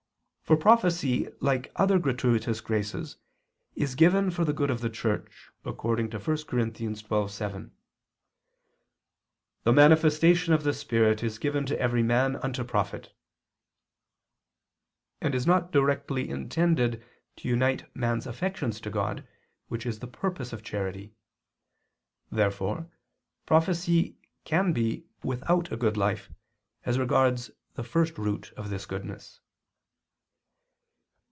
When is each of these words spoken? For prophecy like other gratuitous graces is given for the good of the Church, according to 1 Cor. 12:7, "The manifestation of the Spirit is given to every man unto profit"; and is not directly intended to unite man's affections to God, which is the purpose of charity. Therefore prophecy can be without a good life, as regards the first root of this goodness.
For 0.43 0.57
prophecy 0.57 1.29
like 1.39 1.71
other 1.77 1.97
gratuitous 1.97 2.59
graces 2.59 3.15
is 3.73 3.95
given 3.95 4.29
for 4.31 4.43
the 4.43 4.51
good 4.51 4.69
of 4.69 4.81
the 4.81 4.89
Church, 4.89 5.49
according 5.63 6.09
to 6.09 6.17
1 6.19 6.25
Cor. 6.45 6.59
12:7, 6.59 7.71
"The 9.63 9.71
manifestation 9.71 10.53
of 10.53 10.63
the 10.65 10.73
Spirit 10.73 11.23
is 11.23 11.39
given 11.39 11.65
to 11.67 11.79
every 11.79 12.03
man 12.03 12.35
unto 12.35 12.65
profit"; 12.65 13.13
and 15.21 15.33
is 15.33 15.47
not 15.47 15.71
directly 15.71 16.29
intended 16.29 17.01
to 17.37 17.47
unite 17.47 17.85
man's 17.95 18.27
affections 18.27 18.81
to 18.81 18.89
God, 18.89 19.25
which 19.69 19.85
is 19.85 19.99
the 19.99 20.05
purpose 20.07 20.51
of 20.51 20.63
charity. 20.63 21.13
Therefore 22.29 22.89
prophecy 23.45 24.17
can 24.43 24.73
be 24.73 25.05
without 25.23 25.71
a 25.71 25.77
good 25.77 25.95
life, 25.95 26.29
as 26.85 26.99
regards 26.99 27.51
the 27.75 27.83
first 27.85 28.17
root 28.17 28.51
of 28.57 28.69
this 28.69 28.85
goodness. 28.85 29.39